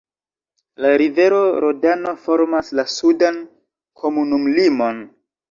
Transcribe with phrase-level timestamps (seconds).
[0.85, 3.39] La rivero Rodano formas la sudan
[4.03, 5.07] komunumlimon.